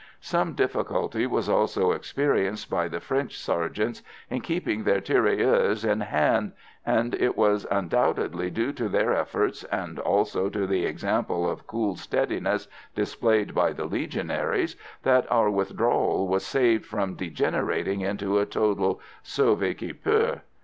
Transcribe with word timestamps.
Some 0.19 0.53
difficulty 0.53 1.27
was 1.27 1.47
also 1.47 1.91
experienced 1.91 2.71
by 2.71 2.87
the 2.87 2.99
French 2.99 3.37
sergeants 3.37 4.01
in 4.31 4.41
keeping 4.41 4.83
their 4.83 4.99
tirailleurs 4.99 5.85
in 5.85 5.99
hand, 6.01 6.53
and 6.83 7.13
it 7.13 7.37
was 7.37 7.67
undoubtedly 7.69 8.49
due 8.49 8.71
to 8.73 8.89
their 8.89 9.13
efforts, 9.13 9.63
and 9.65 9.99
also 9.99 10.49
to 10.49 10.65
the 10.65 10.85
example 10.87 11.47
of 11.47 11.67
cool 11.67 11.95
steadiness 11.97 12.67
displayed 12.95 13.53
by 13.53 13.73
the 13.73 13.85
Legionaries, 13.85 14.75
that 15.03 15.31
our 15.31 15.51
withdrawal 15.51 16.27
was 16.27 16.43
saved 16.43 16.83
from 16.87 17.13
degenerating 17.13 18.01
into 18.01 18.39
a 18.39 18.47
total 18.47 18.99
sauve 19.21 19.77
qui 19.77 19.93
peut. 19.93 20.39